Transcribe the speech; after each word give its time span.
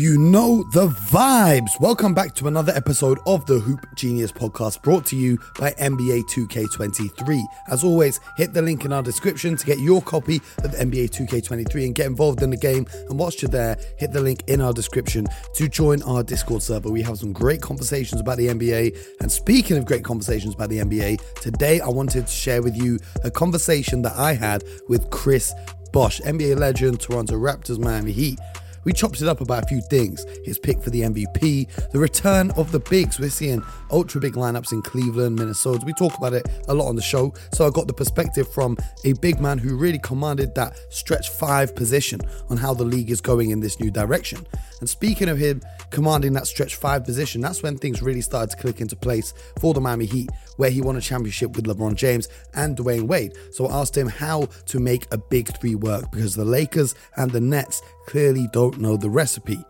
You 0.00 0.16
know 0.16 0.62
the 0.72 0.86
vibes. 0.88 1.78
Welcome 1.78 2.14
back 2.14 2.34
to 2.36 2.48
another 2.48 2.72
episode 2.74 3.18
of 3.26 3.44
the 3.44 3.58
Hoop 3.58 3.84
Genius 3.96 4.32
podcast 4.32 4.80
brought 4.80 5.04
to 5.08 5.14
you 5.16 5.36
by 5.58 5.72
NBA 5.72 6.22
2K23. 6.22 7.44
As 7.68 7.84
always, 7.84 8.18
hit 8.38 8.54
the 8.54 8.62
link 8.62 8.86
in 8.86 8.94
our 8.94 9.02
description 9.02 9.56
to 9.56 9.66
get 9.66 9.78
your 9.78 10.00
copy 10.00 10.36
of 10.64 10.70
NBA 10.70 11.10
2K23 11.10 11.84
and 11.84 11.94
get 11.94 12.06
involved 12.06 12.42
in 12.42 12.48
the 12.48 12.56
game. 12.56 12.86
And 13.10 13.18
whilst 13.18 13.42
you're 13.42 13.50
there, 13.50 13.76
hit 13.98 14.10
the 14.10 14.22
link 14.22 14.42
in 14.46 14.62
our 14.62 14.72
description 14.72 15.26
to 15.56 15.68
join 15.68 16.02
our 16.04 16.22
Discord 16.22 16.62
server. 16.62 16.88
We 16.88 17.02
have 17.02 17.18
some 17.18 17.34
great 17.34 17.60
conversations 17.60 18.22
about 18.22 18.38
the 18.38 18.46
NBA. 18.46 18.96
And 19.20 19.30
speaking 19.30 19.76
of 19.76 19.84
great 19.84 20.02
conversations 20.02 20.54
about 20.54 20.70
the 20.70 20.78
NBA, 20.78 21.42
today 21.42 21.78
I 21.82 21.88
wanted 21.88 22.26
to 22.26 22.32
share 22.32 22.62
with 22.62 22.74
you 22.74 22.98
a 23.22 23.30
conversation 23.30 24.00
that 24.00 24.16
I 24.16 24.32
had 24.32 24.64
with 24.88 25.10
Chris 25.10 25.52
Bosh, 25.92 26.22
NBA 26.22 26.58
legend, 26.58 27.00
Toronto 27.00 27.34
Raptors, 27.34 27.78
Miami 27.78 28.12
Heat. 28.12 28.38
We 28.84 28.92
chopped 28.92 29.20
it 29.20 29.28
up 29.28 29.40
about 29.40 29.64
a 29.64 29.66
few 29.66 29.80
things 29.80 30.24
his 30.44 30.58
pick 30.58 30.82
for 30.82 30.90
the 30.90 31.02
MVP, 31.02 31.90
the 31.90 31.98
return 31.98 32.50
of 32.52 32.72
the 32.72 32.80
bigs. 32.80 33.18
We're 33.18 33.30
seeing 33.30 33.62
ultra 33.90 34.20
big 34.20 34.34
lineups 34.34 34.72
in 34.72 34.82
Cleveland, 34.82 35.36
Minnesota. 35.36 35.84
We 35.84 35.92
talk 35.94 36.16
about 36.16 36.32
it 36.32 36.48
a 36.68 36.74
lot 36.74 36.88
on 36.88 36.96
the 36.96 37.02
show. 37.02 37.34
So 37.52 37.66
I 37.66 37.70
got 37.70 37.86
the 37.86 37.92
perspective 37.92 38.50
from 38.52 38.76
a 39.04 39.12
big 39.14 39.40
man 39.40 39.58
who 39.58 39.76
really 39.76 39.98
commanded 39.98 40.54
that 40.54 40.76
stretch 40.88 41.30
five 41.30 41.74
position 41.74 42.20
on 42.48 42.56
how 42.56 42.74
the 42.74 42.84
league 42.84 43.10
is 43.10 43.20
going 43.20 43.50
in 43.50 43.60
this 43.60 43.80
new 43.80 43.90
direction. 43.90 44.46
And 44.80 44.88
speaking 44.88 45.28
of 45.28 45.38
him 45.38 45.62
commanding 45.90 46.32
that 46.34 46.46
stretch 46.46 46.76
five 46.76 47.04
position, 47.04 47.40
that's 47.40 47.62
when 47.62 47.76
things 47.76 48.02
really 48.02 48.22
started 48.22 48.50
to 48.50 48.56
click 48.56 48.80
into 48.80 48.96
place 48.96 49.34
for 49.58 49.74
the 49.74 49.80
Miami 49.80 50.06
Heat, 50.06 50.30
where 50.56 50.70
he 50.70 50.80
won 50.80 50.96
a 50.96 51.00
championship 51.00 51.54
with 51.54 51.66
LeBron 51.66 51.94
James 51.94 52.28
and 52.54 52.76
Dwyane 52.76 53.06
Wade. 53.06 53.34
So 53.52 53.66
I 53.66 53.80
asked 53.80 53.96
him 53.96 54.08
how 54.08 54.48
to 54.66 54.80
make 54.80 55.06
a 55.12 55.18
big 55.18 55.48
three 55.58 55.74
work 55.74 56.10
because 56.10 56.34
the 56.34 56.44
Lakers 56.44 56.94
and 57.16 57.30
the 57.30 57.40
Nets 57.40 57.82
clearly 58.10 58.48
don't 58.52 58.80
know 58.80 58.96
the 58.96 59.08
recipe. 59.08 59.64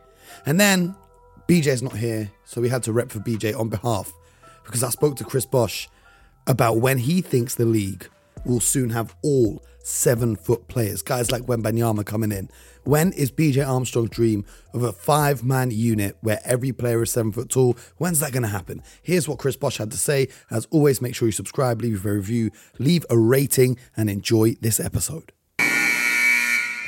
And 0.47 0.59
then 0.59 0.95
BJ's 1.47 1.83
not 1.83 1.97
here, 1.97 2.31
so 2.47 2.63
we 2.63 2.71
had 2.71 2.83
to 2.85 2.93
rep 2.93 3.11
for 3.11 3.19
BJ 3.19 3.59
on 3.59 3.69
behalf 3.69 4.11
because 4.65 4.83
I 4.83 4.89
spoke 4.89 5.17
to 5.17 5.25
Chris 5.25 5.45
Bosh 5.45 5.91
about 6.47 6.79
when 6.79 6.97
he 6.97 7.21
thinks 7.21 7.55
the 7.55 7.67
league 7.67 8.09
will 8.47 8.61
soon 8.61 8.89
have 8.91 9.15
all 9.23 9.63
seven 9.83 10.37
foot 10.37 10.69
players, 10.69 11.03
guys 11.03 11.31
like 11.31 11.43
Wembanyama 11.43 12.07
coming 12.07 12.33
in. 12.33 12.49
When 12.85 13.13
is 13.13 13.31
BJ 13.31 13.67
Armstrong's 13.67 14.09
dream 14.09 14.47
of 14.73 14.85
a 14.85 14.93
five 14.93 15.45
man 15.45 15.71
unit 15.71 16.17
where 16.23 16.41
every 16.43 16.73
player 16.73 17.03
is 17.03 17.11
seven 17.11 17.33
foot 17.33 17.51
tall? 17.51 17.77
When's 17.99 18.21
that 18.21 18.33
going 18.33 18.45
to 18.45 18.49
happen? 18.49 18.83
Here's 19.03 19.29
what 19.29 19.39
Chris 19.39 19.57
Bosh 19.57 19.77
had 19.77 19.91
to 19.91 19.99
say. 19.99 20.29
As 20.51 20.67
always, 20.71 21.03
make 21.03 21.15
sure 21.15 21.29
you 21.29 21.33
subscribe, 21.33 21.83
leave 21.83 22.07
a 22.07 22.13
review, 22.15 22.53
leave 22.79 23.05
a 23.11 23.19
rating, 23.19 23.77
and 23.99 24.09
enjoy 24.09 24.55
this 24.63 24.81
episode. 24.81 25.33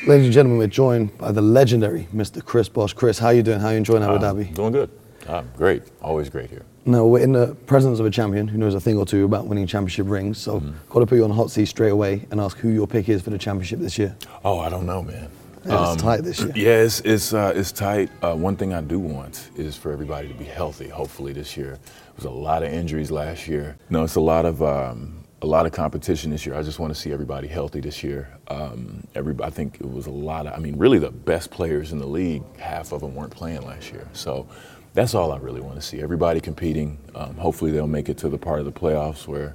Ladies 0.06 0.27
and 0.27 0.33
gentlemen, 0.33 0.58
we're 0.58 0.67
joined 0.67 1.17
by 1.17 1.31
the 1.31 1.41
legendary 1.41 2.08
Mr. 2.14 2.45
Chris 2.45 2.69
Bosh. 2.69 2.92
Chris, 2.92 3.19
how 3.20 3.28
are 3.28 3.34
you 3.34 3.42
doing? 3.42 3.61
How 3.61 3.69
are 3.69 3.72
you 3.72 3.77
enjoying 3.78 4.03
Abu 4.03 4.14
Uh, 4.14 4.33
Dhabi? 4.33 4.53
Doing 4.55 4.72
good. 4.72 4.91
Uh, 5.28 5.42
great. 5.56 5.83
Always 6.03 6.28
great 6.28 6.50
here. 6.50 6.64
Now 6.84 7.06
we're 7.06 7.20
in 7.20 7.31
the 7.33 7.55
presence 7.67 8.00
of 8.00 8.06
a 8.06 8.11
champion 8.11 8.48
who 8.48 8.58
knows 8.58 8.75
a 8.75 8.80
thing 8.80 8.98
or 8.98 9.06
two 9.06 9.25
about 9.25 9.47
winning 9.47 9.67
championship 9.69 10.06
rings. 10.08 10.39
So, 10.39 10.61
got 10.91 11.00
to 11.00 11.06
put 11.06 11.17
you 11.17 11.23
on 11.25 11.30
the 11.30 11.36
hot 11.36 11.53
seat 11.53 11.67
straight 11.67 11.91
away 11.91 12.27
and 12.33 12.41
ask 12.41 12.58
who 12.58 12.70
your 12.70 12.89
pick 12.89 13.08
is 13.08 13.23
for 13.23 13.30
the 13.30 13.39
championship 13.39 13.78
this 13.78 13.97
year. 13.97 14.17
Oh, 14.45 14.58
I 14.58 14.69
don't 14.69 14.86
know, 14.86 15.03
man. 15.03 15.28
Yeah, 15.64 15.92
it's 15.92 16.03
tight 16.03 16.23
this 16.25 16.41
year. 16.41 16.53
Yeah, 16.56 16.83
it's 16.84 16.98
it's, 17.03 17.33
uh, 17.33 17.53
it's 17.55 17.70
tight. 17.70 18.11
Uh, 18.20 18.34
one 18.34 18.56
thing 18.56 18.73
I 18.75 18.80
do 18.80 18.98
want 18.98 19.50
is 19.55 19.77
for 19.77 19.92
everybody 19.92 20.27
to 20.27 20.34
be 20.34 20.45
healthy. 20.45 20.89
Hopefully 20.89 21.33
this 21.33 21.56
year. 21.56 21.78
There 21.78 22.17
was 22.17 22.25
a 22.25 22.30
lot 22.30 22.64
of 22.64 22.73
injuries 22.73 23.12
last 23.12 23.47
year. 23.47 23.77
No, 23.89 24.03
it's 24.03 24.17
a 24.17 24.20
lot 24.20 24.45
of 24.45 24.61
um, 24.64 25.22
a 25.43 25.47
lot 25.47 25.67
of 25.67 25.73
competition 25.73 26.31
this 26.31 26.47
year. 26.47 26.55
I 26.55 26.62
just 26.62 26.79
want 26.79 26.95
to 26.95 27.01
see 27.01 27.12
everybody 27.12 27.48
healthy 27.48 27.81
this 27.81 28.03
year. 28.03 28.29
Um, 28.48 29.07
everybody, 29.15 29.47
I 29.47 29.51
think 29.51 29.75
it 29.81 29.91
was 29.91 30.07
a 30.07 30.11
lot 30.11 30.47
of. 30.47 30.55
I 30.55 30.58
mean, 30.58 30.79
really, 30.79 30.98
the 30.98 31.11
best 31.11 31.51
players 31.51 31.92
in 31.92 31.98
the 31.98 32.07
league, 32.07 32.42
half 32.58 32.92
of 32.92 33.01
them 33.01 33.14
weren't 33.14 33.33
playing 33.33 33.63
last 33.63 33.92
year. 33.92 34.08
So. 34.13 34.47
That's 34.95 35.14
all 35.14 35.33
I 35.33 35.39
really 35.39 35.63
want 35.63 35.77
to 35.77 35.80
see. 35.80 36.03
Everybody 36.03 36.39
competing. 36.39 36.98
Um, 37.14 37.35
hopefully, 37.36 37.70
they'll 37.70 37.86
make 37.86 38.11
it 38.11 38.19
to 38.19 38.29
the 38.29 38.36
part 38.36 38.58
of 38.58 38.67
the 38.67 38.73
playoffs 38.73 39.27
where 39.27 39.55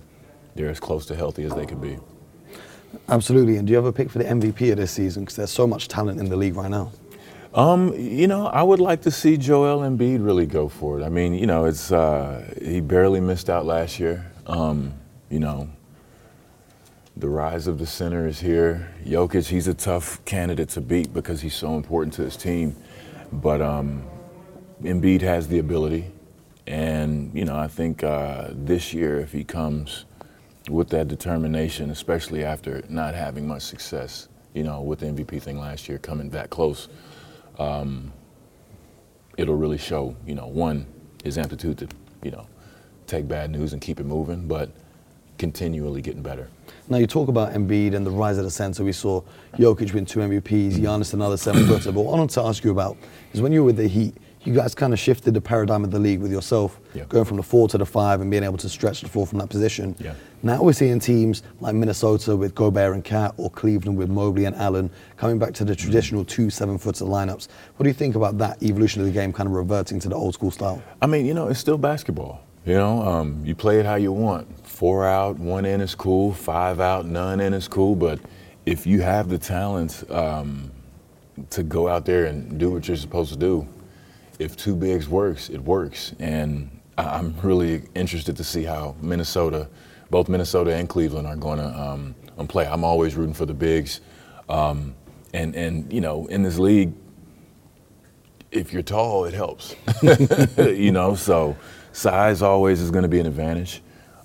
they're 0.56 0.70
as 0.70 0.80
close 0.80 1.06
to 1.06 1.16
healthy 1.16 1.44
as 1.44 1.53
they 1.53 1.68
can 1.68 1.80
be. 1.80 2.00
Absolutely. 3.09 3.58
And 3.58 3.68
do 3.68 3.72
you 3.72 3.78
have 3.78 3.86
a 3.86 3.94
pick 3.94 4.09
for 4.09 4.18
the 4.18 4.25
MVP 4.25 4.72
of 4.72 4.78
this 4.78 4.92
season? 4.92 5.24
Because 5.24 5.36
there's 5.36 5.52
so 5.52 5.68
much 5.68 5.88
talent 5.88 6.19
in 6.19 6.30
the 6.30 6.36
league 6.36 6.56
right 6.56 6.72
now. 6.72 6.92
Um, 7.54 7.94
you 7.94 8.28
know, 8.28 8.48
I 8.48 8.62
would 8.62 8.80
like 8.80 9.02
to 9.04 9.12
see 9.12 9.38
Joel 9.38 9.80
Embiid 9.80 10.24
really 10.25 10.46
go 10.46 10.68
for 10.68 11.00
it. 11.00 11.04
I 11.04 11.09
mean, 11.09 11.34
you 11.34 11.46
know, 11.46 11.66
it's 11.66 11.92
uh, 11.92 12.54
he 12.62 12.81
barely 12.81 13.19
missed 13.19 13.50
out 13.50 13.66
last 13.66 14.00
year. 14.00 14.25
Um, 14.48 14.94
you 15.30 15.40
know, 15.40 15.69
the 17.20 17.30
rise 17.30 17.68
of 17.68 17.80
the 17.80 17.86
center 17.86 18.28
is 18.28 18.40
here. 18.40 18.94
Jokic, 19.06 19.48
he's 19.48 19.68
a 19.68 19.74
tough 19.74 20.24
candidate 20.26 20.70
to 20.70 20.82
beat 20.82 21.14
because 21.14 21.42
he's 21.42 21.56
so 21.56 21.76
important 21.76 22.14
to 22.14 22.22
his 22.22 22.38
team. 22.38 22.76
But 23.32 23.62
um, 23.62 24.04
Embiid 24.84 25.22
has 25.22 25.48
the 25.48 25.60
ability, 25.60 26.12
and 26.68 27.34
you 27.34 27.46
know, 27.46 27.58
I 27.58 27.68
think 27.68 28.04
uh, 28.04 28.50
this 28.52 28.94
year 28.94 29.20
if 29.20 29.32
he 29.32 29.44
comes 29.44 30.06
with 30.70 30.90
that 30.90 31.08
determination, 31.08 31.90
especially 31.92 32.44
after 32.44 32.84
not 32.90 33.16
having 33.16 33.48
much 33.48 33.64
success, 33.64 34.28
you 34.54 34.64
know, 34.64 34.82
with 34.82 35.00
the 35.00 35.08
MVP 35.08 35.42
thing 35.42 35.60
last 35.60 35.90
year, 35.90 35.98
coming 35.98 36.30
that 36.30 36.50
close 36.50 36.88
um, 37.60 38.14
it'll 39.38 39.56
really 39.56 39.78
show, 39.78 40.16
you 40.26 40.36
know, 40.36 40.48
one, 40.48 40.86
his 41.24 41.38
amplitude 41.38 41.78
to, 41.80 41.88
you 42.24 42.32
know, 42.32 42.48
take 43.06 43.28
bad 43.28 43.52
news 43.52 43.74
and 43.74 43.82
keep 43.82 44.00
it 44.00 44.06
moving, 44.06 44.48
but 44.48 44.70
continually 45.38 46.02
getting 46.02 46.22
better. 46.22 46.50
Now, 46.90 46.98
you 46.98 47.08
talk 47.08 47.28
about 47.28 47.53
Embiid 47.53 47.94
and 47.94 48.06
the 48.06 48.12
rise 48.12 48.38
of 48.38 48.46
the 48.46 48.52
center. 48.52 48.84
We 48.84 48.94
saw 48.94 49.22
Jokic 49.58 49.94
win 49.94 50.06
two 50.06 50.20
MVPs, 50.20 50.74
mm-hmm. 50.74 50.86
Giannis 50.86 51.14
another 51.14 51.38
seven 51.38 51.66
footer. 51.66 51.92
But 51.92 52.02
what 52.02 52.14
I 52.14 52.18
wanted 52.20 52.34
to 52.36 52.44
ask 52.44 52.64
you 52.64 52.72
about 52.72 52.98
is 53.34 53.42
when 53.42 53.52
you 53.52 53.62
were 53.62 53.68
with 53.68 53.78
the 53.78 53.88
Heat, 53.88 54.16
you 54.48 54.53
guys 54.53 54.74
kind 54.74 54.94
of 54.94 55.00
shifted 55.00 55.34
the 55.34 55.42
paradigm 55.42 55.84
of 55.84 55.92
the 55.92 56.00
league 56.00 56.22
with 56.22 56.31
yourself, 56.31 56.80
Yeah. 56.94 57.03
going 57.09 57.25
from 57.25 57.36
the 57.36 57.44
four 57.44 57.68
to 57.68 57.78
the 57.78 57.86
five 57.86 58.22
and 58.22 58.31
being 58.31 58.44
able 58.44 58.58
to 58.59 58.70
stretch 58.70 59.02
the 59.02 59.09
floor 59.09 59.28
from 59.28 59.40
that 59.40 59.50
position. 59.50 59.94
Yeah. 60.00 60.14
Now 60.42 60.64
we're 60.64 60.72
seeing 60.72 61.00
teams 61.00 61.44
like 61.59 61.75
Minnesota 61.75 62.34
with 62.34 62.56
Gobert 62.56 62.94
and 62.94 63.04
KAT 63.04 63.34
or 63.36 63.50
Cleveland 63.50 63.98
with 63.98 64.09
Mobley 64.09 64.46
and 64.46 64.56
Allen 64.56 64.90
coming 65.18 65.38
back 65.38 65.54
to 65.56 65.66
the 65.66 65.74
mm-hmm. 65.74 65.84
traditional 65.84 66.24
two 66.24 66.50
seven 66.50 66.78
footer 66.78 67.04
lineups. 67.04 67.50
What 67.75 67.84
do 67.84 67.90
you 67.90 67.94
think 67.94 68.16
about 68.16 68.38
that 68.38 68.64
evolution 68.64 69.02
of 69.02 69.08
the 69.08 69.14
game 69.14 69.34
kind 69.34 69.48
of 69.48 69.54
reverting 69.54 70.00
to 70.00 70.08
the 70.08 70.16
old 70.16 70.34
school 70.36 70.52
style? 70.52 70.81
I 71.02 71.08
mean, 71.08 71.25
you 71.25 71.34
know, 71.34 71.50
it's 71.50 71.59
still 71.59 71.78
basketball. 71.78 72.40
You 72.68 72.74
know, 72.74 73.02
um, 73.02 73.46
you 73.46 73.56
play 73.56 73.80
it 73.80 73.86
how 73.86 73.96
you 73.96 74.12
want. 74.12 74.68
Four 74.68 75.08
out, 75.08 75.40
one 75.40 75.64
in 75.64 75.80
is 75.80 75.96
cool. 75.96 76.34
Five 76.34 76.82
out, 76.82 77.06
none 77.06 77.40
in 77.40 77.54
is 77.54 77.66
cool. 77.66 77.96
But 77.96 78.20
if 78.66 78.86
you 78.86 79.00
have 79.00 79.30
the 79.30 79.38
talent 79.38 80.04
um, 80.12 80.70
to 81.50 81.64
go 81.64 81.88
out 81.88 82.04
there 82.04 82.26
and 82.26 82.60
do 82.60 82.70
what 82.70 82.86
you're 82.86 82.98
supposed 82.98 83.32
to 83.32 83.40
do, 83.40 83.66
if 84.38 84.58
two 84.58 84.76
bigs 84.76 85.08
works, 85.08 85.48
it 85.48 85.60
works. 85.60 86.14
And 86.20 86.70
I'm 86.98 87.34
really 87.42 87.84
interested 87.96 88.36
to 88.36 88.44
see 88.44 88.66
how 88.66 88.98
Minnesota, 89.00 89.70
both 90.10 90.28
Minnesota 90.28 90.76
and 90.76 90.90
Cleveland, 90.90 91.26
are 91.26 91.38
going 91.38 91.60
to 91.60 91.70
um, 91.70 92.16
um, 92.38 92.48
play. 92.50 92.68
I'm 92.68 92.84
always 92.84 93.16
rooting 93.16 93.34
for 93.34 93.46
the 93.46 93.54
bigs. 93.54 94.02
Um, 94.50 94.94
and 95.34 95.56
and 95.56 95.92
you 95.94 96.02
know, 96.02 96.28
in 96.28 96.44
this 96.44 96.60
league, 96.60 96.92
if 98.52 98.74
you're 98.74 98.84
tall, 98.84 99.24
it 99.24 99.34
helps. 99.34 99.74
you 100.58 100.92
know, 100.92 101.16
so 101.16 101.56
size 101.97 102.44
always 102.44 102.80
is 102.80 102.91
going 102.91 103.02
to 103.02 103.09
be 103.09 103.19
an 103.19 103.25
advantage. 103.25 103.81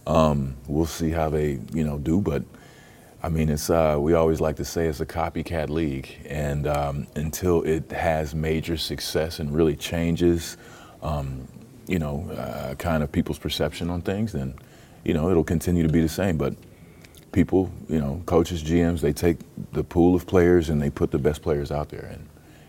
Um, 0.06 0.56
we'll 0.66 0.84
see 0.87 1.10
how 1.10 1.31
they, 1.31 1.59
you 1.72 1.84
know, 1.84 1.99
do. 1.99 2.21
But 2.21 2.43
I 3.22 3.28
mean, 3.28 3.49
it's 3.49 3.71
uh, 3.71 3.97
we 3.99 4.15
always 4.15 4.41
like 4.41 4.56
to 4.56 4.65
say 4.65 4.87
it's 4.87 5.00
a 5.00 5.06
copycat 5.06 5.71
league, 5.71 6.09
and 6.28 6.66
um, 6.66 7.06
until 7.16 7.62
it 7.62 7.91
has 7.91 8.34
major 8.34 8.77
success 8.77 9.38
and 9.38 9.55
really 9.55 9.77
changes, 9.77 10.56
um, 11.03 11.49
you 11.87 11.99
know, 11.99 12.28
uh, 12.32 12.75
kind 12.75 13.03
of 13.03 13.11
people's 13.11 13.38
perception 13.38 13.91
on 13.91 14.03
things, 14.03 14.32
then 14.32 14.55
you 15.05 15.14
know 15.14 15.31
it'll 15.31 15.44
continue 15.44 15.82
to 15.82 15.93
be 15.93 16.00
the 16.00 16.08
same. 16.08 16.37
But 16.37 16.55
people, 17.31 17.73
you 17.88 18.00
know, 18.00 18.23
coaches, 18.26 18.62
GMs, 18.62 19.00
they 19.00 19.12
take 19.12 19.38
the 19.73 19.85
pool 19.85 20.14
of 20.14 20.26
players 20.26 20.69
and 20.69 20.82
they 20.82 20.91
put 20.91 21.11
the 21.11 21.19
best 21.19 21.43
players 21.43 21.70
out 21.70 21.88
there, 21.88 22.11
and 22.12 22.29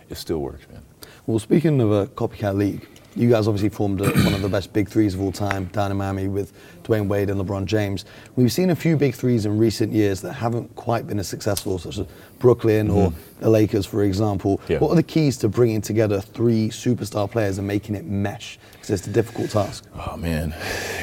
it 0.10 0.16
still 0.16 0.40
works, 0.40 0.66
man. 0.72 0.84
Well, 1.26 1.40
speaking 1.40 1.82
of 1.82 1.92
a 1.92 2.08
copycat 2.08 2.56
league, 2.56 2.88
you 3.16 3.30
guys 3.30 3.48
obviously 3.48 3.70
formed 3.70 4.02
a, 4.02 4.10
one 4.24 4.34
of 4.34 4.42
the 4.42 4.50
best 4.50 4.74
big 4.74 4.90
threes 4.90 5.14
of 5.14 5.22
all 5.22 5.32
time 5.32 5.66
down 5.66 5.92
in 5.92 5.98
Miami 5.98 6.28
with 6.28 6.54
Dwyane 6.84 7.08
Wade 7.08 7.30
and 7.30 7.40
LeBron 7.40 7.66
James. 7.66 8.06
We've 8.36 8.52
seen 8.52 8.70
a 8.70 8.76
few 8.76 8.98
big 8.98 9.14
threes 9.16 9.46
in 9.46 9.58
recent 9.58 9.94
years 9.94 10.22
that 10.22 10.34
haven't 10.34 10.76
quite 10.76 11.08
been 11.08 11.20
as 11.20 11.28
successful, 11.28 11.78
such 11.80 12.00
as 12.00 12.08
Brooklyn 12.40 12.90
or 12.90 13.14
the 13.40 13.50
Lakers, 13.50 13.86
for 13.86 14.04
example. 14.04 14.58
Mm-hmm. 14.58 14.72
Yeah. 14.74 14.80
What 14.80 14.92
are 14.92 14.96
the 14.96 15.04
keys 15.04 15.38
to 15.38 15.50
bringing 15.50 15.82
together 15.82 16.20
three 16.20 16.70
superstar 16.70 17.30
players 17.30 17.58
and 17.58 17.68
making 17.68 17.96
it 17.96 18.06
mesh? 18.06 18.60
Because 18.74 18.90
it's 18.90 19.08
a 19.08 19.12
difficult 19.12 19.52
task. 19.52 19.86
Oh 19.96 20.18
man, 20.18 20.54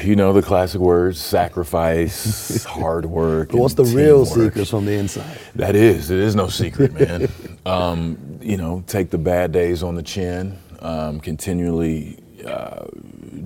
you 0.03 0.15
know 0.15 0.33
the 0.33 0.43
classic 0.43 0.79
words: 0.79 1.19
sacrifice, 1.19 2.63
hard 2.65 3.05
work. 3.05 3.49
But 3.49 3.57
what's 3.57 3.73
the 3.73 3.85
real 3.85 4.25
secret 4.25 4.67
from 4.67 4.85
the 4.85 4.93
inside? 4.93 5.39
That 5.55 5.75
is, 5.75 6.11
it 6.11 6.19
is 6.19 6.35
no 6.35 6.47
secret, 6.47 6.93
man. 6.93 7.27
um, 7.65 8.39
you 8.39 8.57
know, 8.57 8.83
take 8.85 9.09
the 9.09 9.17
bad 9.17 9.51
days 9.51 9.81
on 9.81 9.95
the 9.95 10.03
chin. 10.03 10.59
Um, 10.81 11.19
continually 11.19 12.19
uh, 12.45 12.85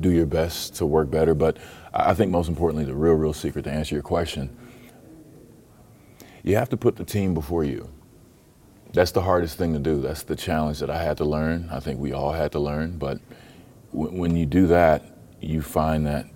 do 0.01 0.11
your 0.11 0.25
best 0.27 0.75
to 0.75 0.85
work 0.85 1.11
better. 1.11 1.33
But 1.35 1.57
I 1.93 2.13
think 2.13 2.31
most 2.31 2.49
importantly, 2.49 2.85
the 2.85 2.95
real, 2.95 3.15
real 3.15 3.33
secret 3.33 3.63
to 3.63 3.71
answer 3.71 3.95
your 3.95 4.03
question, 4.03 4.55
you 6.43 6.55
have 6.57 6.69
to 6.69 6.77
put 6.77 6.95
the 6.97 7.05
team 7.05 7.33
before 7.33 7.63
you. 7.65 7.89
that's 8.93 9.11
the 9.11 9.21
hardest 9.21 9.57
thing 9.57 9.73
to 9.73 9.79
do. 9.79 10.01
That's 10.01 10.23
the 10.23 10.35
challenge 10.35 10.79
that 10.79 10.89
I 10.89 11.03
had 11.03 11.17
to 11.17 11.25
learn. 11.25 11.69
I 11.71 11.79
think 11.79 11.99
we 11.99 12.13
all 12.13 12.33
had 12.33 12.51
to 12.53 12.59
learn. 12.59 12.97
But 12.97 13.19
w- 13.93 14.19
when 14.19 14.35
you 14.35 14.45
do 14.45 14.67
that, 14.67 15.03
you 15.41 15.61
find 15.61 16.05
that, 16.07 16.27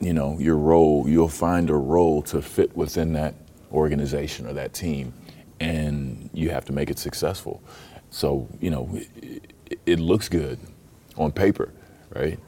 you 0.00 0.12
know, 0.14 0.38
your 0.38 0.56
role, 0.56 1.08
you'll 1.08 1.28
find 1.28 1.70
a 1.70 1.74
role 1.76 2.22
to 2.24 2.42
fit 2.42 2.76
within 2.76 3.14
that 3.14 3.34
organization 3.72 4.46
or 4.46 4.54
that 4.54 4.74
team, 4.74 5.14
and 5.60 6.30
you 6.34 6.50
have 6.50 6.64
to 6.66 6.72
make 6.72 6.90
it 6.90 6.98
successful. 6.98 7.62
So, 8.10 8.48
you 8.60 8.70
know, 8.70 9.00
it, 9.86 9.98
looks 9.98 10.28
good 10.28 10.58
on 11.16 11.32
paper, 11.32 11.72
right? 12.14 12.38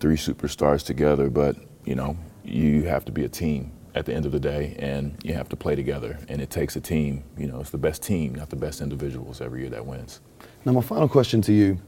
Three 0.00 0.16
superstars 0.16 0.84
together, 0.84 1.30
but, 1.30 1.56
you 1.84 1.94
know, 1.94 2.16
you 2.44 2.82
have 2.82 3.04
to 3.06 3.12
be 3.12 3.24
a 3.24 3.28
team 3.28 3.72
at 3.94 4.04
the 4.04 4.14
end 4.14 4.26
of 4.26 4.32
the 4.32 4.40
day, 4.40 4.76
and 4.78 5.16
you 5.24 5.32
have 5.32 5.48
to 5.48 5.56
play 5.56 5.74
together. 5.74 6.18
And 6.28 6.40
it 6.40 6.50
takes 6.50 6.76
a 6.76 6.80
team. 6.80 7.24
You 7.38 7.46
know, 7.46 7.60
it's 7.60 7.70
the 7.70 7.78
best 7.78 8.02
team, 8.02 8.34
not 8.34 8.50
the 8.50 8.56
best 8.56 8.80
individuals 8.80 9.40
every 9.40 9.62
year 9.62 9.70
that 9.70 9.86
wins. 9.86 10.20
Now, 10.64 10.72
my 10.72 10.82
final 10.82 11.08
question 11.08 11.40
to 11.42 11.52
you. 11.52 11.78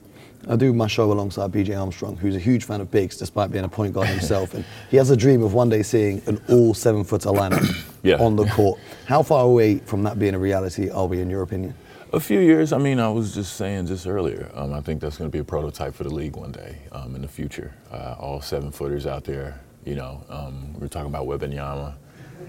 I 0.49 0.57
do 0.57 0.73
my 0.73 0.87
show 0.87 1.11
alongside 1.13 1.51
BJ 1.51 1.79
Armstrong, 1.79 2.17
who's 2.17 2.37
a 2.37 2.39
huge 2.39 2.65
fan 2.65 2.81
of 2.81 2.91
bigs, 2.91 3.17
despite 3.17 3.51
being 3.51 3.65
a 3.65 3.69
point 3.69 3.93
guard 3.93 4.07
himself, 4.07 4.55
and 4.55 4.65
he 4.89 4.97
has 4.97 5.11
a 5.11 5.17
dream 5.17 5.43
of 5.43 5.53
one 5.53 5.69
day 5.69 5.83
seeing 5.83 6.23
an 6.27 6.41
all 6.49 6.75
seven-footer 6.75 7.31
lineup 7.31 7.67
yeah. 8.05 8.17
on 8.17 8.37
the 8.37 8.47
court. 8.47 8.79
How 9.07 9.23
far 9.23 9.45
away 9.45 9.79
from 9.79 10.05
that 10.05 10.19
being 10.19 10.35
a 10.35 10.39
reality 10.39 10.91
are 10.91 11.07
we, 11.07 11.21
in 11.21 11.29
your 11.29 11.43
opinion? 11.43 11.75
A 12.13 12.21
few 12.21 12.41
years. 12.41 12.73
I 12.73 12.79
mean, 12.79 13.01
I 13.01 13.09
was 13.11 13.35
just 13.35 13.57
saying 13.57 13.87
just 13.87 14.07
earlier. 14.07 14.51
Um, 14.55 14.73
I 14.73 14.81
think 14.81 15.01
that's 15.01 15.19
going 15.19 15.31
to 15.31 15.33
be 15.33 15.41
a 15.41 15.45
prototype 15.45 15.95
for 15.95 16.05
the 16.05 16.15
league 16.15 16.37
one 16.37 16.53
day 16.53 16.79
um, 16.93 17.15
in 17.15 17.23
the 17.23 17.29
future. 17.29 17.75
Uh, 17.93 18.17
all 18.19 18.41
seven 18.41 18.71
footers 18.71 19.07
out 19.07 19.25
there 19.25 19.61
you 19.89 19.95
know, 19.95 20.23
um, 20.29 20.75
we 20.75 20.81
were 20.81 20.89
talking 20.89 21.09
about 21.09 21.27
Wembanyama 21.27 21.95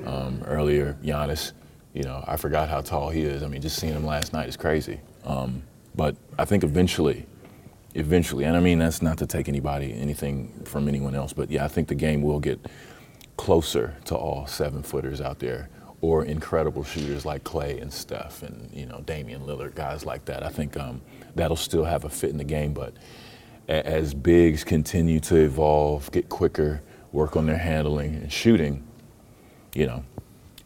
um, 0.06 0.44
earlier. 0.46 0.98
Giannis, 1.02 1.54
you 1.94 2.04
know, 2.04 2.22
I 2.28 2.36
forgot 2.36 2.68
how 2.68 2.82
tall 2.82 3.10
he 3.10 3.22
is. 3.22 3.44
I 3.44 3.48
mean, 3.48 3.62
just 3.62 3.78
seeing 3.78 3.94
him 3.94 4.06
last 4.06 4.34
night 4.34 4.50
is 4.50 4.58
crazy. 4.58 5.00
Um, 5.24 5.64
but 5.96 6.18
I 6.38 6.44
think 6.44 6.66
eventually, 6.66 7.26
eventually, 7.96 8.44
and 8.44 8.58
I 8.58 8.60
mean 8.60 8.80
that's 8.80 9.02
not 9.02 9.18
to 9.20 9.26
take 9.26 9.48
anybody 9.48 9.94
anything 9.94 10.52
from 10.66 10.90
anyone 10.90 11.16
else, 11.16 11.32
but 11.32 11.50
yeah, 11.50 11.64
I 11.64 11.70
think 11.70 11.88
the 11.88 11.96
game 11.96 12.22
will 12.22 12.42
get 12.42 12.60
closer 13.38 13.96
to 14.06 14.16
all 14.16 14.46
seven 14.46 14.84
footers 14.84 15.22
out 15.22 15.40
there 15.40 15.70
or 16.02 16.26
incredible 16.26 16.84
shooters 16.84 17.26
like 17.26 17.44
Klay 17.44 17.82
and 17.82 17.92
Steph 17.92 18.44
and 18.44 18.70
you 18.74 18.86
know 18.86 19.02
Damian 19.06 19.42
Lillard, 19.42 19.76
guys 19.76 20.06
like 20.06 20.26
that. 20.26 20.44
I 20.44 20.50
think 20.50 20.78
um, 20.78 21.02
that'll 21.36 21.58
still 21.58 21.84
have 21.84 22.06
a 22.06 22.10
fit 22.10 22.30
in 22.30 22.38
the 22.38 22.44
game, 22.44 22.74
but 22.74 22.94
as 23.68 24.14
bigs 24.14 24.64
continue 24.64 25.20
to 25.22 25.36
evolve, 25.36 26.12
get 26.12 26.30
quicker, 26.30 26.82
work 27.12 27.36
on 27.36 27.46
their 27.46 27.58
handling 27.58 28.16
and 28.16 28.32
shooting, 28.32 28.86
you 29.76 29.86
know, 29.86 30.04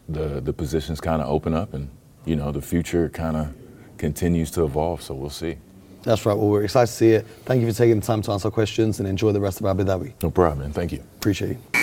the 0.08 0.40
the 0.40 0.52
positions 0.52 1.00
kind 1.00 1.20
of 1.20 1.28
open 1.28 1.54
up, 1.54 1.74
and 1.74 1.88
you 2.24 2.36
know 2.36 2.52
the 2.52 2.62
future 2.62 3.08
kind 3.08 3.36
of 3.36 3.54
continues 3.98 4.50
to 4.52 4.64
evolve. 4.64 5.02
So 5.02 5.14
we'll 5.14 5.30
see. 5.30 5.56
That's 6.02 6.26
right. 6.26 6.36
Well, 6.36 6.48
we're 6.48 6.64
excited 6.64 6.88
to 6.88 6.92
see 6.92 7.10
it. 7.12 7.26
Thank 7.46 7.62
you 7.62 7.72
for 7.72 7.76
taking 7.76 7.98
the 8.00 8.06
time 8.06 8.20
to 8.22 8.32
answer 8.32 8.50
questions 8.50 9.00
and 9.00 9.08
enjoy 9.08 9.32
the 9.32 9.40
rest 9.40 9.60
of 9.60 9.66
Abu 9.66 9.84
Dhabi. 9.84 10.12
No 10.22 10.30
problem, 10.30 10.60
man. 10.60 10.72
Thank 10.72 10.92
you. 10.92 11.02
Appreciate 11.16 11.50
you. 11.52 11.73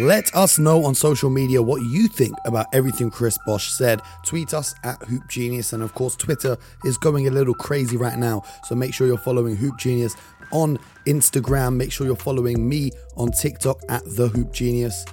Let 0.00 0.34
us 0.34 0.58
know 0.58 0.86
on 0.86 0.94
social 0.94 1.28
media 1.28 1.60
what 1.60 1.82
you 1.82 2.08
think 2.08 2.34
about 2.46 2.68
everything 2.72 3.10
Chris 3.10 3.38
Bosh 3.44 3.70
said. 3.70 4.00
Tweet 4.24 4.54
us 4.54 4.74
at 4.82 5.02
Hoop 5.02 5.28
Genius, 5.28 5.74
and 5.74 5.82
of 5.82 5.92
course, 5.92 6.16
Twitter 6.16 6.56
is 6.86 6.96
going 6.96 7.28
a 7.28 7.30
little 7.30 7.52
crazy 7.52 7.98
right 7.98 8.18
now. 8.18 8.42
So 8.64 8.74
make 8.74 8.94
sure 8.94 9.06
you're 9.06 9.18
following 9.18 9.56
Hoop 9.56 9.76
Genius 9.76 10.16
on 10.52 10.78
Instagram. 11.06 11.76
Make 11.76 11.92
sure 11.92 12.06
you're 12.06 12.16
following 12.16 12.66
me 12.66 12.92
on 13.18 13.30
TikTok 13.30 13.82
at 13.90 14.02
The 14.06 14.28
Hoop 14.28 14.54
Genius. 14.54 15.04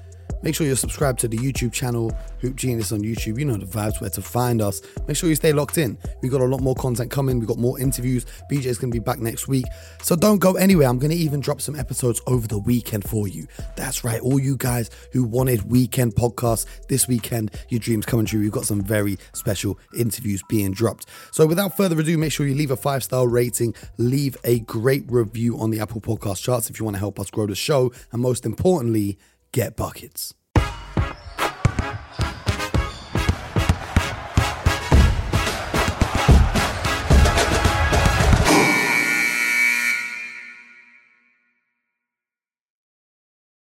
Make 0.43 0.55
sure 0.55 0.67
you're 0.67 0.75
subscribed 0.75 1.19
to 1.19 1.27
the 1.27 1.37
YouTube 1.37 1.73
channel, 1.73 2.11
Hoop 2.41 2.55
Genius 2.55 2.91
on 2.91 3.01
YouTube. 3.01 3.39
You 3.39 3.45
know 3.45 3.57
the 3.57 3.65
vibes 3.65 3.99
where 3.99 4.09
to 4.11 4.21
find 4.21 4.61
us. 4.61 4.81
Make 5.07 5.17
sure 5.17 5.29
you 5.29 5.35
stay 5.35 5.51
locked 5.51 5.77
in. 5.77 5.97
We've 6.21 6.31
got 6.31 6.41
a 6.41 6.45
lot 6.45 6.61
more 6.61 6.75
content 6.75 7.11
coming. 7.11 7.39
We've 7.39 7.47
got 7.47 7.57
more 7.57 7.79
interviews. 7.79 8.25
BJ's 8.51 8.77
going 8.77 8.91
to 8.91 8.95
be 8.95 9.03
back 9.03 9.19
next 9.19 9.47
week. 9.47 9.65
So 10.01 10.15
don't 10.15 10.39
go 10.39 10.55
anywhere. 10.55 10.87
I'm 10.87 10.99
going 10.99 11.11
to 11.11 11.17
even 11.17 11.39
drop 11.39 11.61
some 11.61 11.75
episodes 11.75 12.21
over 12.27 12.47
the 12.47 12.59
weekend 12.59 13.09
for 13.09 13.27
you. 13.27 13.47
That's 13.75 14.03
right. 14.03 14.21
All 14.21 14.39
you 14.39 14.57
guys 14.57 14.89
who 15.11 15.23
wanted 15.23 15.69
weekend 15.69 16.15
podcasts 16.15 16.65
this 16.87 17.07
weekend, 17.07 17.51
your 17.69 17.79
dreams 17.79 18.05
coming 18.05 18.25
true. 18.25 18.39
We've 18.39 18.51
got 18.51 18.65
some 18.65 18.81
very 18.81 19.17
special 19.33 19.79
interviews 19.97 20.43
being 20.47 20.71
dropped. 20.71 21.07
So 21.31 21.45
without 21.45 21.75
further 21.75 21.99
ado, 21.99 22.17
make 22.17 22.31
sure 22.31 22.45
you 22.45 22.55
leave 22.55 22.71
a 22.71 22.77
five 22.77 23.03
star 23.03 23.27
rating, 23.27 23.73
leave 23.97 24.37
a 24.43 24.59
great 24.59 25.03
review 25.07 25.57
on 25.57 25.71
the 25.71 25.79
Apple 25.79 26.01
Podcast 26.01 26.43
charts 26.43 26.69
if 26.69 26.79
you 26.79 26.85
want 26.85 26.95
to 26.95 26.99
help 26.99 27.19
us 27.19 27.29
grow 27.29 27.47
the 27.47 27.55
show. 27.55 27.91
And 28.11 28.21
most 28.21 28.45
importantly, 28.45 29.17
get 29.57 29.75
buckets. 29.75 30.35